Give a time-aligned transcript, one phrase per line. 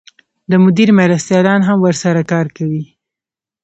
[0.49, 2.83] د مدیر مرستیالان هم ورسره کار کوي.